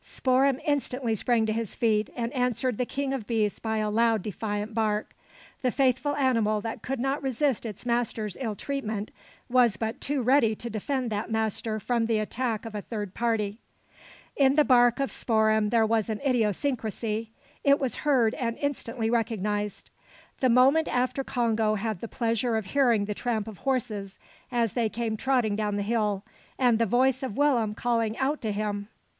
[0.03, 4.23] Spoor'em instantly sprang to his feet, and answered the King of beasts by a loud
[4.23, 5.13] defiant bark.
[5.61, 9.11] The faithful animal that would not resist its master's ill treatment,
[9.47, 13.59] was but too ready to defend that master from the attack of a third party.
[14.35, 17.29] In the bark of Spoor'em there was an idiosyncrasy.
[17.63, 19.91] It was heard and instantly recognised.
[20.39, 24.17] The moment after Congo had the pleasure of hearing the tramp of horses,
[24.51, 26.23] as they came trotting down the hill;
[26.57, 28.87] and the voice of Willem calling out to him!